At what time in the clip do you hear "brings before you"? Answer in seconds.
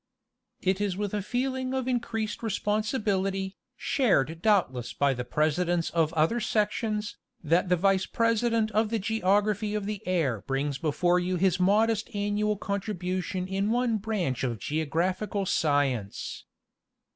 10.47-11.35